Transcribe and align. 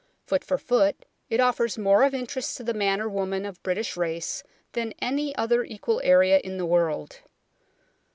Foot 0.25 0.43
for 0.43 0.57
foot, 0.57 1.05
it 1.29 1.39
offers 1.39 1.77
more 1.77 2.01
of 2.01 2.15
interest 2.15 2.57
to 2.57 2.63
the 2.63 2.73
man 2.73 2.99
or 2.99 3.07
woman 3.07 3.45
of 3.45 3.61
British 3.61 3.95
race 3.95 4.41
than 4.71 4.95
any 4.99 5.35
other 5.35 5.63
equal 5.63 6.01
area 6.03 6.39
in 6.39 6.57
the 6.57 6.65
world. 6.65 7.19